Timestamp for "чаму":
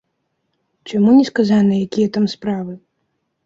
0.93-1.09